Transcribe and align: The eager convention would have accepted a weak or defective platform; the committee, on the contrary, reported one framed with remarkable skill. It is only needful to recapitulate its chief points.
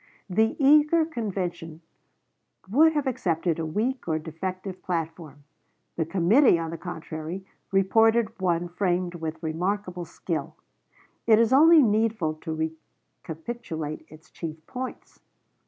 The 0.31 0.55
eager 0.57 1.05
convention 1.05 1.81
would 2.67 2.93
have 2.93 3.05
accepted 3.05 3.59
a 3.59 3.67
weak 3.67 4.07
or 4.07 4.17
defective 4.17 4.81
platform; 4.81 5.43
the 5.95 6.07
committee, 6.07 6.57
on 6.57 6.71
the 6.71 6.77
contrary, 6.79 7.45
reported 7.71 8.39
one 8.41 8.67
framed 8.67 9.13
with 9.13 9.43
remarkable 9.43 10.05
skill. 10.05 10.55
It 11.27 11.37
is 11.37 11.53
only 11.53 11.83
needful 11.83 12.33
to 12.33 12.71
recapitulate 13.21 14.07
its 14.09 14.31
chief 14.31 14.65
points. 14.65 15.19